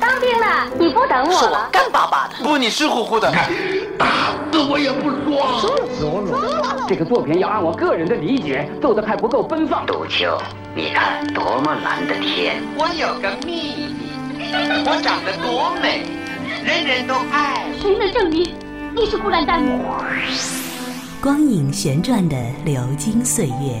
[0.00, 1.70] 当兵了，你不等我是了我？
[1.70, 2.42] 干巴巴的。
[2.42, 3.30] 不，你湿乎乎的。
[3.98, 4.06] 打
[4.50, 5.26] 死我也不说。
[6.88, 9.84] 这个作品要按我个人的理解做的还不够奔放。
[9.84, 10.38] 杜秋，
[10.74, 12.62] 你看多么蓝的天！
[12.78, 13.94] 我有个秘
[14.38, 14.52] 密，
[14.86, 16.02] 我长得多美，
[16.64, 17.66] 人人都爱。
[17.80, 18.54] 谁能证明
[18.94, 19.70] 你是孤兰丹呢？
[21.20, 23.80] 光影旋转的流金岁月，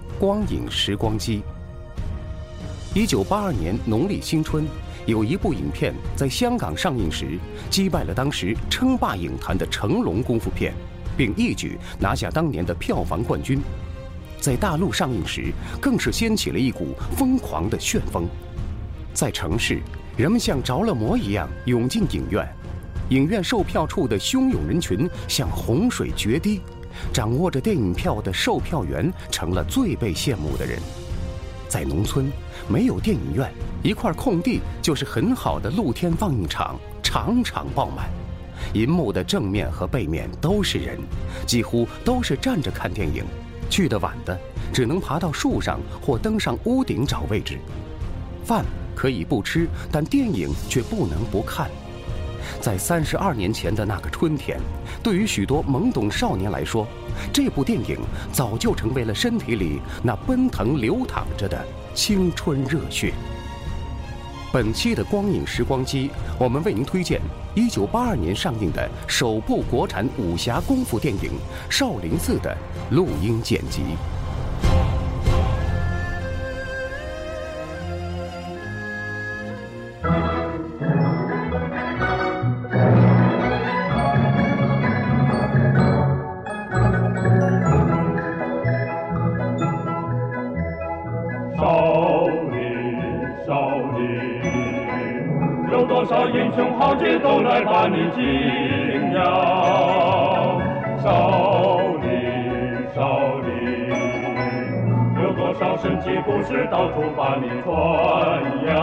[0.21, 1.39] 光影时光机》。
[2.93, 4.67] 一九八二年农历新春，
[5.07, 7.39] 有一部影片在香港上映时，
[7.71, 10.75] 击败了当时称霸影坛的成龙功夫片，
[11.17, 13.59] 并一举拿下当年的票房冠军。
[14.39, 18.27] 在大陆上映时，更是掀起了一股疯狂的旋风。
[19.15, 19.81] 在城市，
[20.15, 22.47] 人们像着了魔一样涌进影院。
[23.09, 26.61] 影院售票处的汹涌人群像洪水决堤，
[27.13, 30.79] 掌握着电影票的售票员成了最被羡慕的人。
[31.67, 32.29] 在农村，
[32.67, 33.49] 没有电影院，
[33.81, 38.09] 一块空地就是很好的露天放映场，场场爆满。
[38.73, 40.99] 银幕的正面和背面都是人，
[41.47, 43.23] 几乎都是站着看电影。
[43.69, 44.37] 去得晚的，
[44.73, 47.57] 只能爬到树上或登上屋顶找位置。
[48.43, 51.71] 饭可以不吃，但电影却不能不看。
[52.59, 54.59] 在三十二年前的那个春天，
[55.01, 56.87] 对于许多懵懂少年来说，
[57.33, 57.97] 这部电影
[58.31, 63.13] 早就成为了身体里那奔腾流淌着的青春热血。
[64.53, 67.21] 本期的光影时光机，我们为您推荐
[67.55, 71.31] 一九八二年上映的首部国产武侠功夫电影
[71.73, 72.55] 《少林寺》的
[72.89, 73.81] 录音剪辑。
[91.61, 92.57] 少林，
[93.45, 94.01] 少林，
[95.71, 99.21] 有多少英雄豪杰都来把你敬仰。
[100.97, 102.09] 少林，
[102.95, 103.93] 少林，
[105.21, 108.73] 有多少神奇故事到处把你传扬。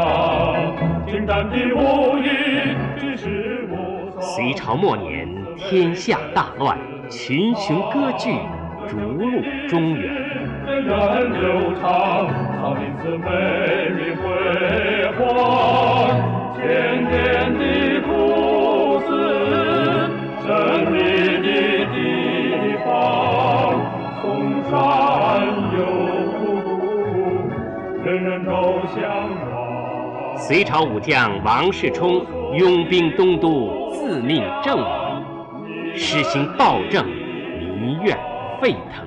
[1.05, 2.29] 精湛的武艺，
[3.01, 4.23] 举世无双。
[4.23, 6.79] 隋朝末年，天下大乱，
[7.11, 8.39] 群雄割据，
[8.89, 10.03] 逐鹿中原。
[10.67, 10.93] 源远
[11.33, 11.83] 流长，
[12.57, 13.27] 少林寺美
[13.97, 14.23] 丽辉
[15.19, 15.21] 煌，
[16.57, 16.61] 千
[17.05, 17.13] 年
[17.59, 17.61] 的
[18.07, 18.09] 故
[19.01, 19.07] 事，
[20.43, 20.47] 神
[20.91, 20.97] 秘
[21.45, 21.49] 的
[21.93, 21.97] 地
[22.85, 22.89] 方，
[24.23, 24.25] 嵩
[24.71, 24.73] 山
[25.77, 25.79] 有
[26.39, 26.41] 古，
[28.05, 28.51] 人人都
[28.95, 28.97] 向
[29.53, 30.37] 往。
[30.37, 32.25] 隋朝武将王世充
[32.57, 35.23] 拥兵东都，自命郑王，
[35.95, 38.17] 实行暴政，民怨
[38.61, 39.07] 沸腾。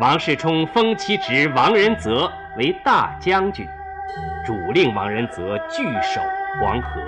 [0.00, 3.66] 王世充封其侄王仁泽为大将军，
[4.46, 6.20] 主令王仁泽据守
[6.60, 7.00] 黄河。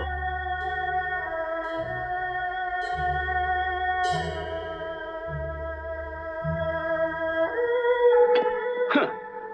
[8.90, 9.08] 哼，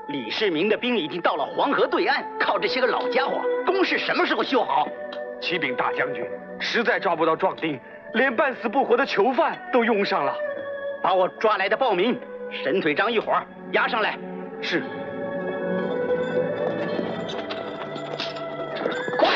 [0.08, 4.88] 李世民的兵已经到了黄河对岸，靠这些个老家伙，工事什么时候修好？
[5.38, 6.24] 启禀大将军，
[6.58, 7.78] 实在抓不到壮丁，
[8.16, 10.34] 连半死不活的囚犯都用上了。
[11.02, 12.18] 把我抓来的报名，
[12.50, 13.30] 沈腿章一伙
[13.72, 14.18] 押上来。
[14.62, 14.82] 是。
[19.18, 19.28] 快，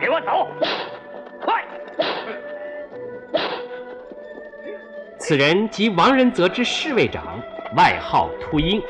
[0.00, 0.48] 给我走！
[1.42, 1.62] 快！
[5.18, 7.38] 此人即王仁泽之侍卫长，
[7.76, 8.82] 外号秃鹰。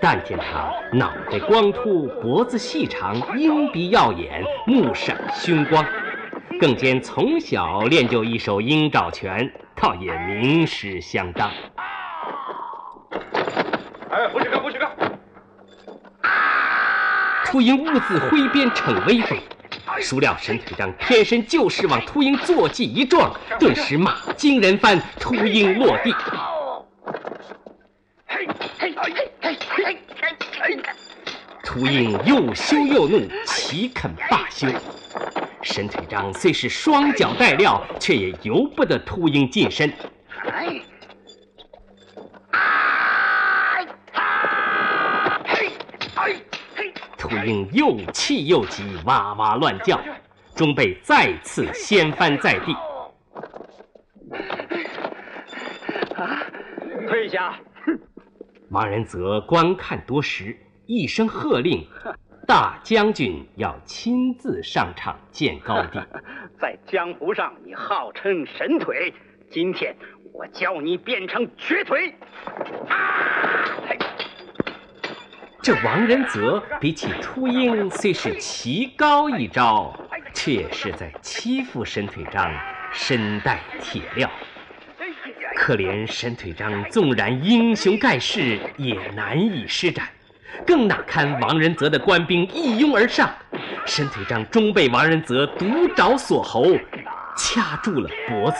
[0.00, 5.84] 但见他脑袋光秃，脖子细长，鹰鼻耀眼，目闪凶光，
[6.58, 11.48] 更兼从小练就一手鹰爪拳，倒也名师相当。
[14.10, 14.90] 哎，不许干，不许干！
[17.44, 19.38] 秃鹰兀自挥鞭逞威风，
[20.00, 26.12] 孰料神腿章偏身就是往秃鹰坐骑一撞，顿时马惊人翻，秃鹰落地。
[31.62, 34.66] 秃鹰又羞又怒，岂肯罢休？
[35.70, 39.92] 沈腿章虽是双脚带镣，却也由不得秃鹰近身。
[47.18, 50.00] 秃鹰又气又急，哇哇乱叫，
[50.56, 52.74] 终被再次掀翻在地。
[57.06, 57.54] 退下！
[58.70, 61.86] 王仁泽观看多时，一声喝令
[62.48, 66.00] ：“大将军要亲自上场见高低。
[66.58, 69.12] 在江湖上，你号称神腿，
[69.50, 69.94] 今天
[70.32, 72.10] 我教你变成瘸腿。”
[75.62, 79.94] 这王仁泽比起秃鹰虽是棋高一招，
[80.32, 82.50] 却是在欺负沈腿章，
[82.90, 84.26] 身带铁镣。
[85.54, 90.08] 可怜沈腿章纵然英雄盖世，也难以施展，
[90.66, 93.30] 更哪堪王仁泽的官兵一拥而上，
[93.86, 96.64] 沈腿章终被王仁泽独爪锁喉，
[97.36, 98.56] 掐住了脖子。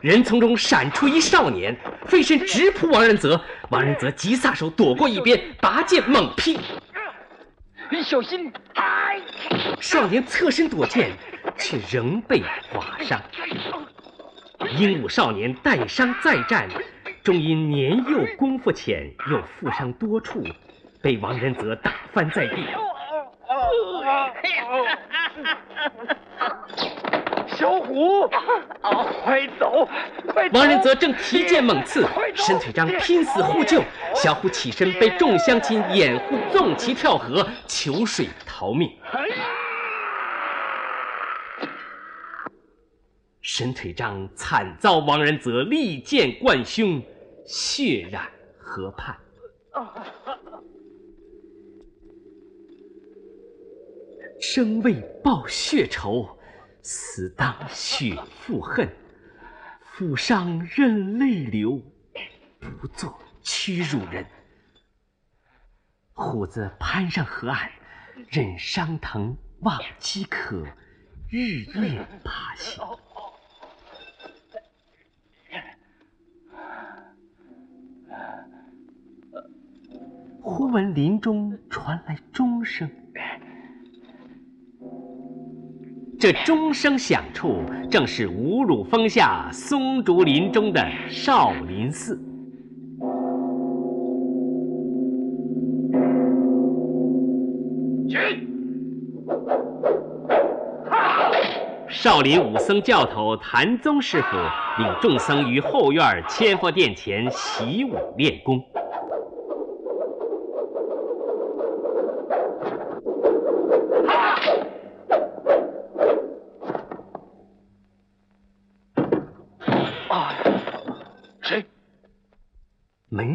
[0.00, 1.76] 人丛中闪出一少年，
[2.06, 3.40] 飞身直扑王仁泽，
[3.70, 6.58] 王仁泽急撒手躲过一边，拔剑猛劈。
[7.90, 8.52] 你小心！
[9.80, 11.10] 少年侧身躲剑。
[11.58, 13.20] 却仍被划伤。
[14.76, 16.68] 英武少年带伤再战，
[17.26, 20.44] 终因年幼功夫浅，又负伤多处，
[21.02, 22.64] 被王仁泽打翻在地。
[27.48, 28.28] 小虎，
[29.24, 29.88] 快走！
[30.28, 33.82] 快王仁泽正提剑猛刺，沈腿章拼死呼救，
[34.14, 38.88] 小虎起身被众乡亲掩护，纵旗跳河，求水逃命。
[43.40, 47.02] 沈腿章惨遭王仁泽利剑贯胸，
[47.46, 49.16] 血染河畔。
[54.40, 56.38] 生为报血仇，
[56.82, 58.88] 死当血复恨。
[59.80, 61.80] 负伤任泪流，
[62.78, 64.26] 不做屈辱人。
[66.12, 67.70] 虎子攀上河岸，
[68.28, 70.66] 忍伤疼，忘饥渴，
[71.30, 72.84] 日夜爬行。
[80.48, 82.88] 忽闻林中传来钟声，
[86.20, 87.56] 这钟声响处，
[87.90, 92.16] 正是五乳峰下松竹林中的少林寺。
[101.88, 104.36] 少林武僧教头谭宗师傅
[104.80, 108.62] 领众僧于后院千佛殿前习武练功。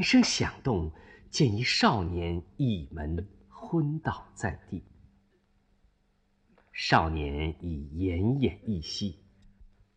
[0.01, 0.91] 门声响动，
[1.29, 4.83] 见一少年倚门昏倒在地。
[6.73, 9.19] 少年已奄奄一息，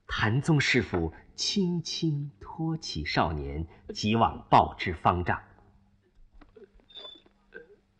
[0.06, 5.40] 谭宗师傅轻轻托起少年，急往报知方丈。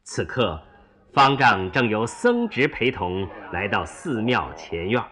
[0.02, 0.62] 此刻，
[1.14, 5.02] 方丈正由僧侄陪同来到寺庙前院，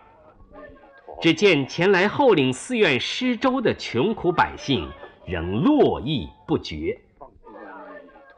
[1.22, 4.92] 只见前来后领寺院施粥的穷苦百姓。
[5.24, 7.00] 仍络绎不绝，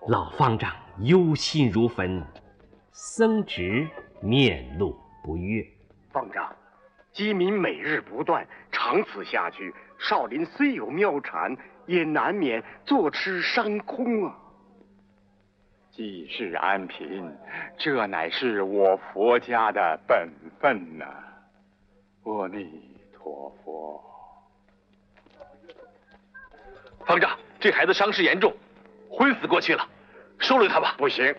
[0.06, 2.22] 老方丈忧心如焚，
[2.93, 3.88] 僧侄
[4.20, 5.67] 面露不悦。
[6.12, 6.55] 方丈，
[7.12, 14.38] 饥民每日不断，长此下去，少林虽有妙禅，也难免坐吃山空啊！
[15.91, 17.34] 济世安贫，
[17.79, 20.29] 这乃是我佛家的本
[20.60, 21.06] 分呐！
[22.24, 24.14] 阿弥陀佛。
[27.06, 27.31] 方丈，
[27.61, 28.55] 这孩子伤势严重，
[29.11, 29.87] 昏死过去了，
[30.39, 30.94] 收留他吧。
[30.96, 31.34] 不行，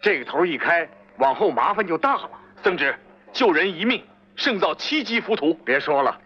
[0.00, 2.30] 这个头一开，往后麻烦就大了。
[2.62, 2.94] 僧侄，
[3.32, 4.02] 救人一命，
[4.36, 5.52] 胜造七级浮屠。
[5.64, 6.18] 别说了，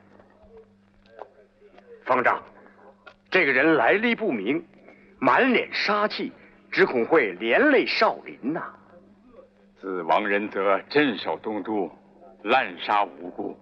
[2.04, 2.42] 方丈，
[3.30, 4.64] 这个人来历不明，
[5.18, 6.32] 满脸杀气，
[6.70, 8.62] 只恐会连累少林呐。
[9.80, 11.90] 自王仁泽镇守东都，
[12.42, 13.58] 滥杀无辜，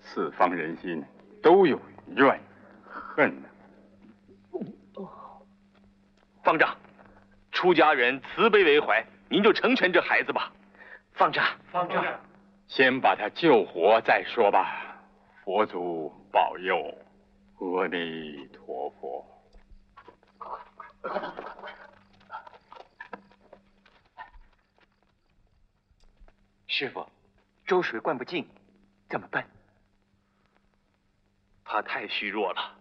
[0.00, 1.02] 四方人心
[1.42, 1.80] 都有
[2.16, 2.40] 怨
[2.84, 3.48] 恨呐。
[6.42, 6.76] 方丈，
[7.52, 10.52] 出家人慈悲为怀，您就成全这孩子吧。
[11.12, 12.04] 方丈，方丈，
[12.66, 14.96] 先把他救活再说吧。
[15.44, 16.96] 佛祖保佑，
[17.58, 19.24] 阿弥陀佛。
[26.66, 27.06] 师傅，
[27.66, 28.48] 粥水灌不进，
[29.08, 29.46] 怎么办？
[31.64, 32.76] 他太虚弱了，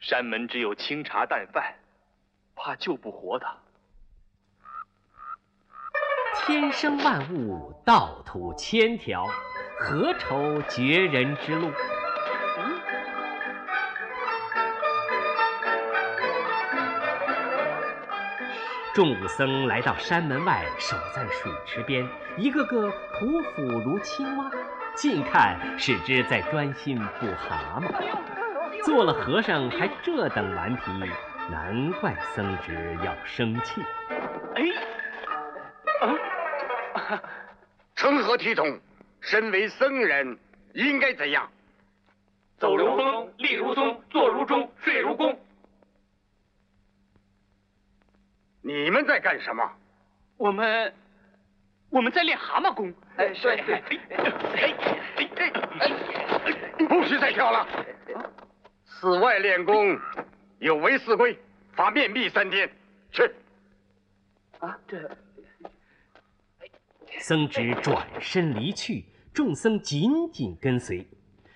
[0.00, 1.74] 山门只有清茶淡饭。
[2.64, 3.52] 怕救不活他。
[6.36, 9.26] 天生万物，道途千条，
[9.80, 11.72] 何愁绝人之路？
[18.94, 24.48] 众武僧来到山门外，守在水池边，一个个匍匐如青蛙。
[24.94, 27.90] 近看是只在专心捕蛤蟆。
[28.84, 31.10] 做了和尚还这等顽皮，
[31.50, 33.82] 难怪僧值要生气。
[34.54, 34.62] 哎，
[36.94, 37.22] 啊，
[37.94, 38.80] 成何体统？
[39.20, 40.38] 身为僧人，
[40.74, 41.48] 应该怎样？
[42.58, 45.38] 走如风，立如松，坐如钟，睡如弓。
[48.62, 49.70] 你们在干什么？
[50.36, 50.94] 我们
[51.90, 52.92] 我们在练蛤蟆功。
[53.16, 53.48] 哎，是。
[53.48, 54.74] 哎哎哎
[55.80, 55.92] 哎！
[56.88, 57.66] 不许再跳了！
[58.84, 59.98] 寺外练功
[60.62, 61.36] 有违寺规，
[61.72, 62.70] 罚面壁三天。
[63.10, 63.28] 去。
[64.60, 65.10] 啊，这。
[67.18, 69.04] 僧值转身离去，
[69.34, 71.04] 众僧紧紧跟随。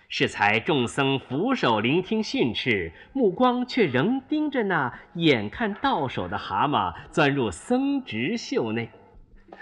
[0.08, 8.90] 适才众僧俯首聆听训斥，目光却仍盯着那眼看到手的蛤蟆钻入僧值袖内。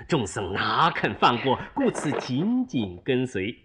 [0.08, 3.58] 众僧哪肯放过，故此紧紧跟随。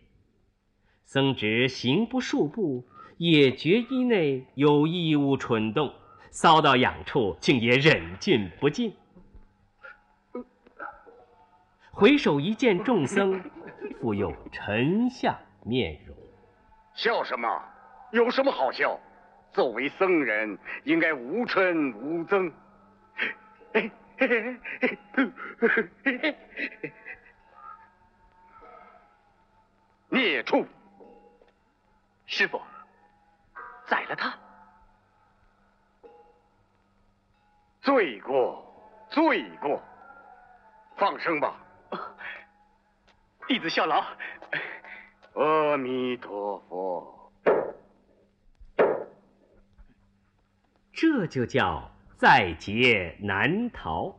[1.05, 2.85] 僧值行不数步，
[3.19, 5.93] 也觉衣内有异物蠢动，
[6.31, 8.95] 搔到痒处，竟也忍俊不进。
[11.91, 13.43] 回首一见众僧，
[13.99, 16.15] 复又沉下面容。
[16.93, 17.61] 笑什么？
[18.13, 18.97] 有什么好笑？
[19.51, 22.53] 作为僧人，应该无嗔无憎。
[30.07, 30.65] 孽畜！
[32.25, 32.61] 师傅，
[33.89, 34.37] 宰了他！
[37.81, 38.63] 罪过，
[39.09, 39.81] 罪过！
[40.95, 41.59] 放生吧。
[43.47, 44.03] 弟子效劳。
[45.33, 47.31] 阿弥陀佛，
[50.91, 54.13] 这就叫在劫难逃。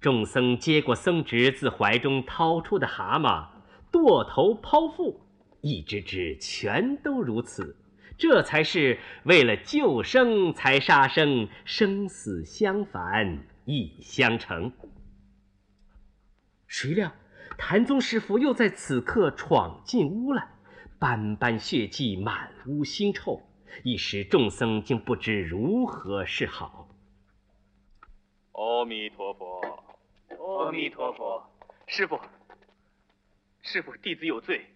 [0.00, 3.48] 众僧接过僧侄自怀中掏出的蛤蟆，
[3.90, 5.20] 剁头剖腹，
[5.60, 7.76] 一只只全都如此。
[8.16, 14.72] 这才是为了救生才杀生，生死相反亦相成。
[16.66, 17.12] 谁料？
[17.56, 20.48] 谭宗师傅又在此刻闯进屋来，
[20.98, 23.40] 斑斑血迹满屋腥臭，
[23.84, 26.88] 一时众僧竟不知如何是好。
[28.52, 29.60] 阿弥陀佛，
[30.30, 31.48] 阿弥陀佛，
[31.86, 32.18] 师傅，
[33.62, 34.66] 师傅，弟子有罪。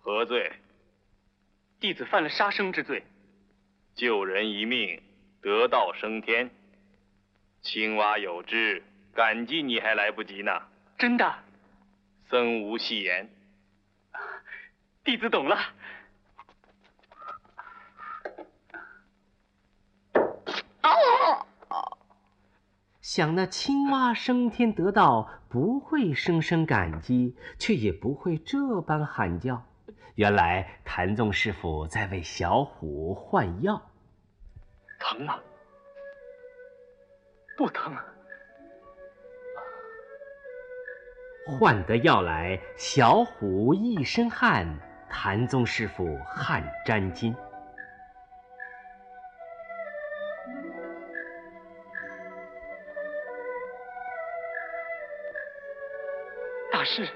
[0.00, 0.52] 何罪？
[1.80, 3.02] 弟子犯了杀生之罪。
[3.94, 5.02] 救人一命，
[5.40, 6.50] 得道升天。
[7.62, 8.82] 青蛙有知，
[9.14, 10.52] 感激你还来不及呢。
[10.98, 11.34] 真的。
[12.28, 13.30] 僧无戏言，
[15.02, 15.58] 弟子懂了。
[23.00, 29.66] 想那青蛙升天得道，不会声声感激，却也不会这般喊叫。
[30.14, 33.80] 原来谭宗师傅在为小虎换药。
[34.98, 35.40] 疼吗？
[37.56, 37.96] 不疼。
[41.46, 44.66] 换得药来，小虎一身汗，
[45.08, 47.34] 谭宗师傅汗沾巾。
[56.70, 57.08] 大师，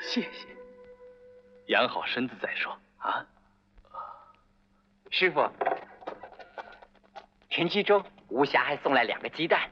[0.00, 0.55] 谢谢。
[1.66, 3.26] 养好身子再说啊。
[5.10, 5.50] 师傅，
[7.48, 9.70] 田七粥，吴霞还送来两个鸡蛋。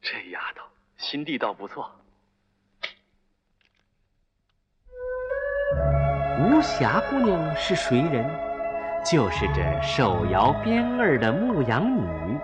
[0.00, 0.62] 这丫头
[0.96, 1.90] 心地倒不错。
[6.40, 8.24] 无暇姑娘是谁人？
[9.04, 12.38] 就是这手摇鞭儿的牧羊女。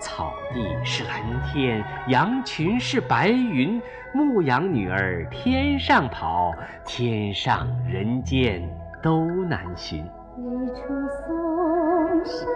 [0.00, 3.80] 草地是蓝天，羊群是白云。
[4.12, 6.52] 牧羊女儿天上跑，
[6.84, 8.60] 天上人间
[9.00, 10.04] 都难寻。
[10.36, 12.48] 日出嵩山。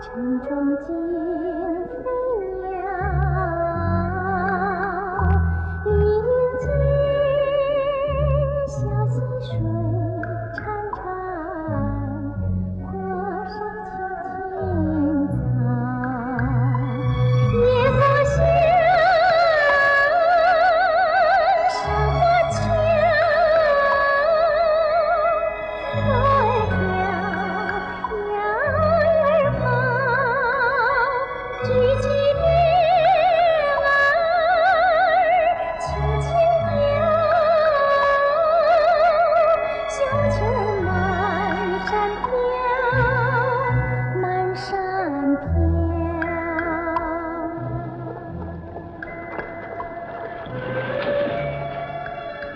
[0.00, 0.48] 晨钟
[0.86, 1.29] 惊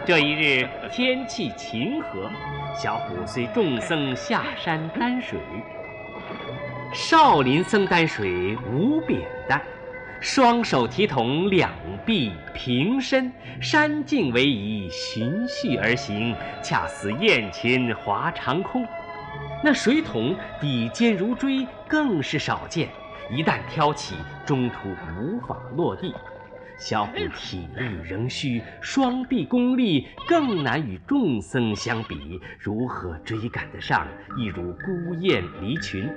[0.07, 2.31] 这一日天气晴和，
[2.77, 5.39] 小虎随众僧下山担水。
[6.93, 9.59] 少林僧担水无扁担，
[10.21, 11.71] 双手提桶，两
[12.05, 13.33] 臂平伸，
[13.63, 18.87] 山径为宜，循序而行，恰似雁群划长空。
[19.63, 22.91] 那水桶底尖如锥，更是少见，
[23.31, 26.15] 一旦挑起，中途无法落地。
[26.77, 34.07] 小虎体力仍虚，双臂功力更难与众僧相比，如何追赶得上？
[34.37, 36.11] 亦如孤雁离群。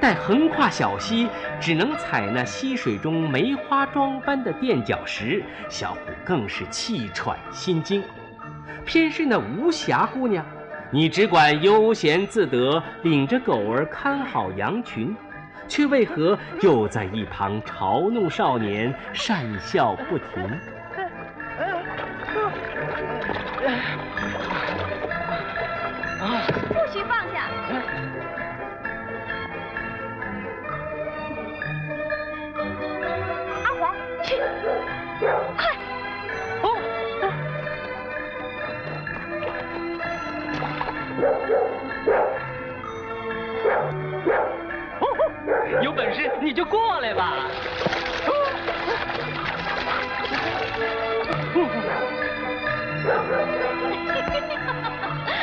[0.00, 1.28] 待横跨小溪，
[1.60, 8.02] 只能踩那溪水中梅花桩般的垫脚石，小虎更是气喘心惊。
[8.86, 10.46] 偏是那无暇姑娘，
[10.92, 15.14] 你只管悠闲自得，领着狗儿看好羊群。
[15.68, 20.26] 却为何又在一旁嘲弄少年，讪笑不停？
[26.68, 27.48] 不许放下！
[46.58, 47.46] 就过来吧！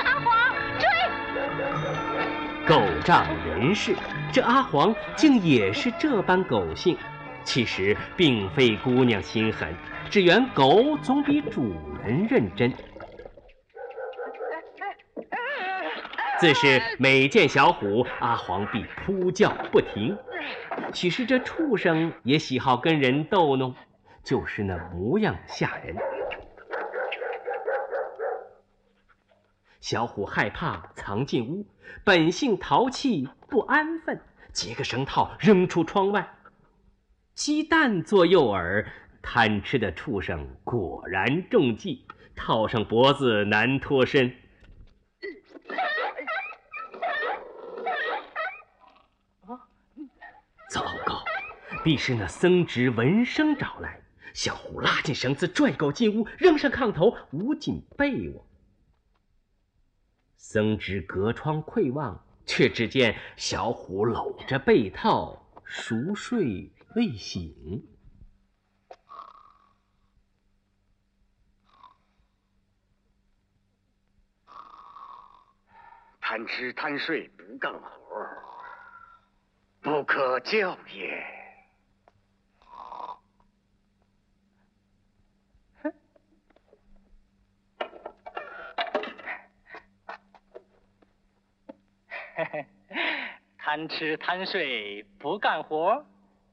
[0.03, 0.85] 阿黄，追！
[2.67, 3.95] 狗仗人势，
[4.33, 6.97] 这阿黄竟也是这般狗性。
[7.45, 9.73] 其实并非姑娘心狠，
[10.09, 12.73] 只缘狗总比主人认真。
[16.41, 20.17] 自是每见小虎，阿黄必扑叫不停。
[20.93, 23.75] 许是这畜生也喜好跟人逗弄，
[24.23, 25.95] 就是那模样吓人。
[29.81, 31.65] 小虎害怕，藏进屋，
[32.03, 34.19] 本性淘气不安分，
[34.51, 36.27] 结个绳套扔出窗外。
[37.35, 38.85] 鸡蛋做诱饵，
[39.21, 44.33] 贪吃的畜生果然中计，套上脖子难脱身。
[50.69, 51.23] 糟糕！
[51.83, 54.01] 必是那僧侄闻声找来。
[54.33, 58.45] 小虎拉紧绳子，拽狗进屋，扔上炕头，捂紧被窝。
[60.35, 67.87] 僧侄隔窗窥望，却只见小虎搂着被套，熟睡未醒。
[76.19, 78.04] 贪吃贪睡不干活，
[80.05, 81.25] 可教也。
[93.57, 96.05] 贪吃贪睡不干活，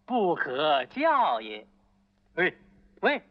[0.07, 1.67] 不可教也。
[2.35, 2.57] 喂
[3.01, 3.23] 喂，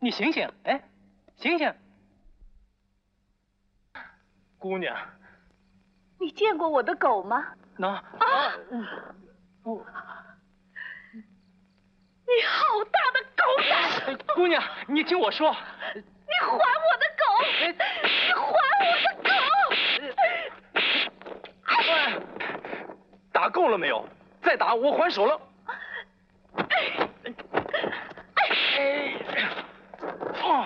[0.00, 0.48] 你醒醒！
[0.64, 0.88] 哎，
[1.36, 1.74] 醒醒！
[4.58, 4.96] 姑娘，
[6.18, 7.54] 你见过我的狗吗？
[7.78, 8.52] 那啊！
[9.66, 9.84] 不，
[11.12, 11.20] 你
[12.46, 14.16] 好大的狗胆！
[14.36, 15.50] 姑娘，你听我说，
[15.92, 16.00] 你
[16.40, 17.24] 还我的狗！
[17.60, 17.66] 你
[18.32, 19.28] 还我的狗！
[23.32, 24.08] 打够了没有？
[24.40, 25.40] 再打我还手了。
[26.68, 26.76] 哎！
[30.44, 30.64] 哦！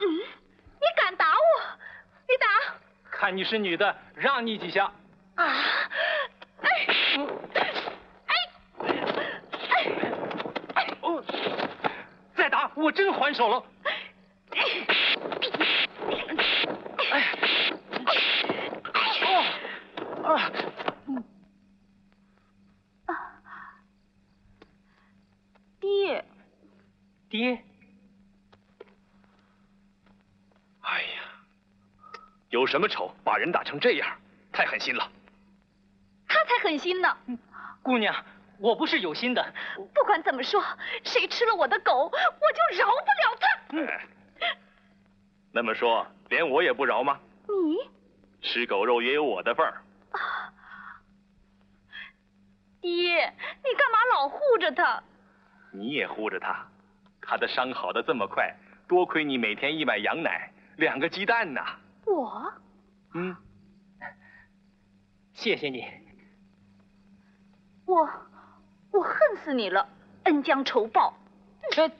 [0.00, 0.02] 嗯，
[0.80, 1.38] 你敢打我？
[2.28, 2.48] 你打！
[3.30, 4.92] 你是女的，让你几下。
[5.36, 5.44] 啊！
[6.62, 6.68] 哎！
[7.54, 8.36] 哎！
[10.74, 10.86] 哎！
[11.00, 11.24] 哦！
[12.34, 13.64] 再打，我真还手了。
[17.10, 17.24] 哎！
[20.26, 20.32] 哦！
[20.32, 20.50] 啊！
[25.80, 26.24] 爹！
[27.28, 27.64] 爹！
[30.80, 31.22] 哎呀，
[32.50, 33.09] 有什么仇，
[33.40, 34.06] 人打成这样，
[34.52, 35.10] 太狠心了。
[36.28, 37.16] 他才狠心呢！
[37.82, 38.14] 姑娘，
[38.58, 39.54] 我不是有心的。
[39.94, 40.62] 不管怎么说，
[41.02, 43.48] 谁吃了我的狗，我就饶不了他。
[43.78, 44.06] 哎
[45.52, 47.18] 那么说，连我也不饶吗？
[47.48, 47.76] 你
[48.42, 49.82] 吃狗肉也有我的份儿。
[52.80, 55.02] 爹，你干嘛老护着他？
[55.72, 56.64] 你也护着他，
[57.22, 58.54] 他的伤好的这么快，
[58.86, 61.60] 多亏你每天一碗羊奶，两个鸡蛋呢。
[62.06, 62.52] 我
[63.14, 63.36] 嗯，
[65.32, 65.84] 谢谢你。
[67.86, 68.08] 我
[68.92, 69.88] 我恨死你了！
[70.24, 71.16] 恩将仇报。
[71.72, 71.90] 这，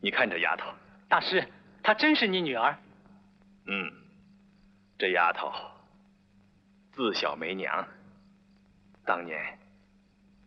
[0.00, 0.72] 你看这丫头，
[1.08, 1.46] 大师，
[1.82, 2.78] 她真是你女儿？
[3.66, 3.92] 嗯，
[4.98, 5.52] 这丫头
[6.92, 7.86] 自小没娘。
[9.04, 9.58] 当年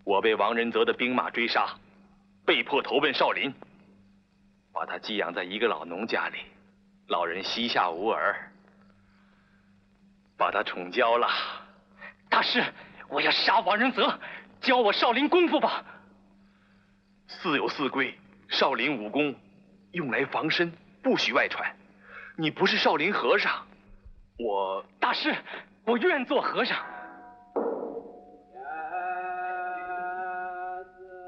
[0.03, 1.77] 我被王仁泽的兵马追杀，
[2.45, 3.53] 被迫投奔少林，
[4.77, 6.37] 把他寄养在一个老农家里。
[7.07, 8.51] 老人膝下无儿，
[10.37, 11.27] 把他宠娇了。
[12.29, 12.63] 大师，
[13.07, 14.19] 我要杀王仁泽，
[14.61, 15.83] 教我少林功夫吧。
[17.27, 18.15] 寺有寺规，
[18.49, 19.33] 少林武功
[19.93, 21.75] 用来防身，不许外传。
[22.35, 23.65] 你不是少林和尚，
[24.37, 25.35] 我大师，
[25.85, 26.77] 我愿做和尚。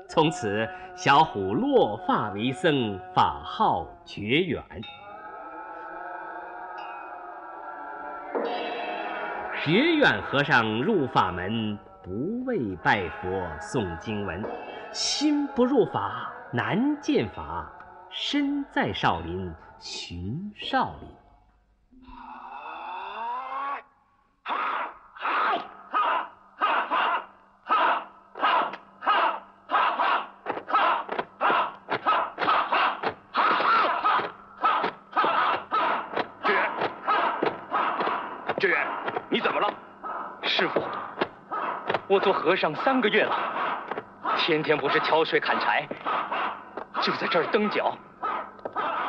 [0.09, 4.63] 从此，小虎落发为僧，法号觉远。
[9.63, 13.29] 觉远和尚入法门，不为拜佛
[13.61, 14.43] 诵经文，
[14.91, 17.71] 心不入法难见法，
[18.09, 21.09] 身在少林寻少林。
[36.45, 36.71] 志远，
[38.57, 38.87] 志远，
[39.29, 39.71] 你怎么了？
[40.41, 40.81] 师傅，
[42.19, 43.33] 我做和尚三个月了，
[44.35, 45.87] 天天不是挑水砍柴，
[46.99, 47.97] 就在这儿蹬脚。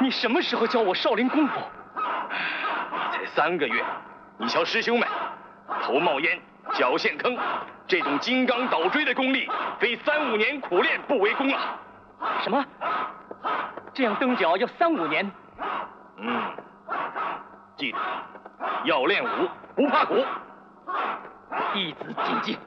[0.01, 1.61] 你什么时候教我少林功夫？
[3.11, 3.85] 才三个月，
[4.39, 5.09] 你瞧师兄们，
[5.83, 6.41] 头冒烟，
[6.75, 7.37] 脚陷坑，
[7.89, 11.59] 这种金刚倒锥的功力，非三五年苦练不为功啊！
[12.45, 12.65] 什么？
[13.93, 15.29] 这样蹬脚要三五年？
[16.19, 16.43] 嗯，
[17.77, 17.99] 记住，
[18.85, 20.15] 要练武不怕苦。
[21.73, 22.59] 弟子谨记。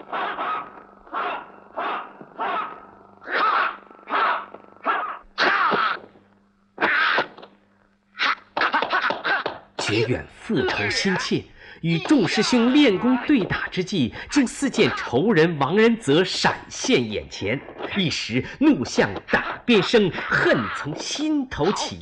[9.93, 11.43] 觉远复仇心切，
[11.81, 17.61] 与众师兄练功对打之际，竟似见仇人王仁泽闪现眼前，
[17.95, 21.99] 一时怒向打边生，恨从心头起。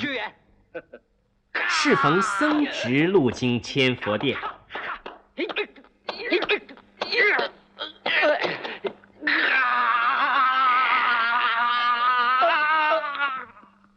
[1.68, 4.38] 适逢僧值路经千佛殿，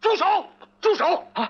[0.01, 0.49] 住手！
[0.81, 1.29] 住手！
[1.35, 1.49] 啊！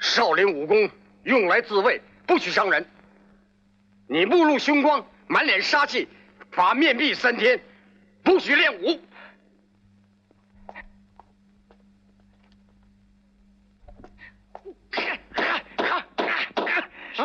[0.00, 0.88] 少林武功
[1.24, 2.86] 用来自卫，不许伤人。
[4.06, 6.06] 你目露凶光，满脸杀气，
[6.52, 7.60] 罚面壁三天，
[8.22, 9.00] 不许练武。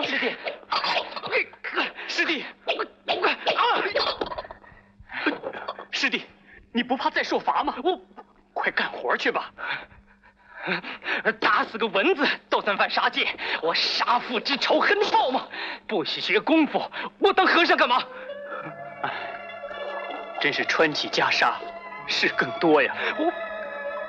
[0.01, 0.35] 师弟，
[2.07, 2.43] 师弟，
[5.91, 6.25] 师弟，
[6.71, 7.75] 你不怕再受罚吗？
[7.83, 8.01] 我，
[8.51, 9.53] 快干活去吧。
[11.39, 13.27] 打死个蚊子都算犯杀戒，
[13.61, 15.47] 我杀父之仇还能报吗？
[15.87, 16.81] 不许学功夫，
[17.19, 18.01] 我当和尚干嘛？
[19.03, 19.11] 唉，
[20.39, 21.53] 真是穿起袈裟，
[22.07, 22.95] 事更多呀。
[23.17, 23.25] 我，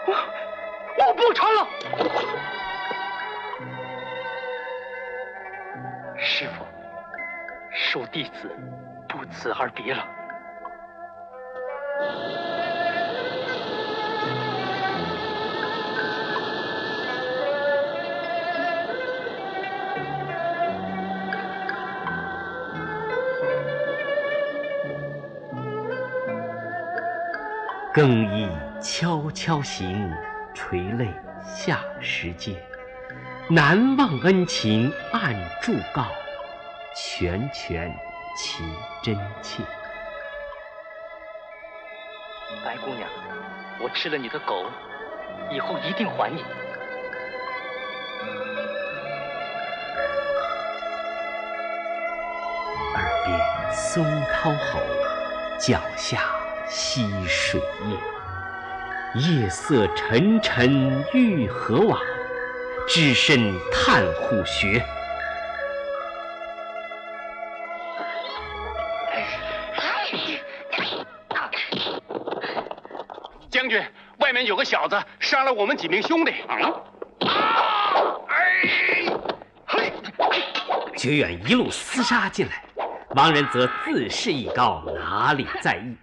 [0.06, 0.14] 我，
[1.06, 1.66] 我不穿了。
[6.16, 6.64] 师傅，
[7.74, 8.56] 恕弟子
[9.08, 10.06] 不辞而别了。
[27.94, 28.48] 更易
[28.82, 30.12] 悄悄行，
[30.52, 31.08] 垂泪
[31.44, 32.60] 下石阶。
[33.48, 36.06] 难忘恩情暗祝告，
[36.96, 37.96] 拳拳
[38.36, 38.64] 其
[39.00, 39.62] 真切。
[42.64, 43.08] 白姑娘，
[43.80, 44.66] 我吃了你的狗，
[45.48, 46.42] 以后一定还你。
[52.96, 54.80] 耳边松涛吼，
[55.60, 56.18] 脚下
[56.68, 57.96] 溪水夜。
[59.20, 62.00] 夜色沉沉欲何往？
[62.86, 64.84] 只身探虎穴。
[73.48, 73.82] 将军，
[74.18, 76.32] 外面有个小子杀了我们几名兄弟。
[80.96, 82.64] 觉远一路厮杀进来，
[83.10, 85.96] 王仁则自视一高，哪里在意？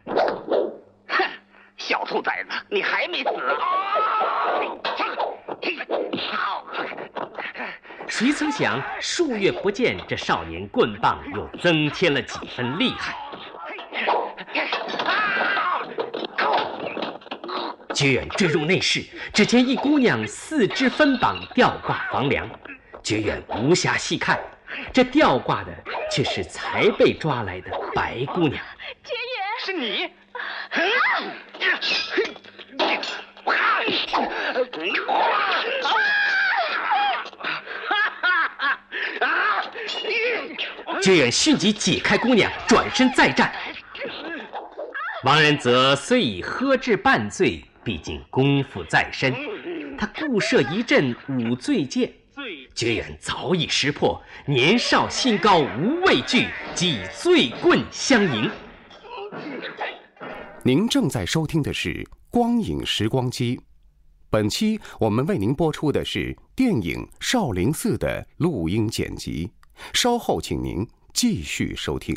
[2.74, 3.30] 你还没死！
[8.08, 13.14] 谁曾想数月不见，这少年棍棒又增添了几分厉害。
[17.94, 19.04] 绝远坠入内室，
[19.34, 22.50] 只见一姑娘四肢分绑，吊挂房梁。
[23.04, 24.40] 绝远无暇细看，
[24.94, 25.74] 这吊挂的
[26.10, 28.64] 却是才被抓来的白姑娘。
[29.04, 30.10] 绝远，是你。
[41.02, 43.52] 绝远迅即解开姑娘，转身再战。
[45.24, 49.36] 王仁则虽已喝至半醉，毕竟功夫在身，
[49.98, 52.12] 他固设一阵五醉剑。
[52.74, 58.50] 绝远早已识破，年少心高无畏惧，即以醉棍相迎。
[60.64, 61.90] 您正在收听的是
[62.30, 63.58] 《光影时光机》，
[64.32, 69.52] 本期我们为您播出的是电影《少林寺》的录音剪辑，
[69.94, 72.16] 稍后请您继续收听。